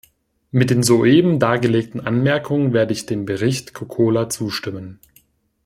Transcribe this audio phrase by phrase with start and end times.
[0.49, 4.99] Mit den soeben dargelegten Anmerkungen werde ich dem Bericht Kokkola zustimmen.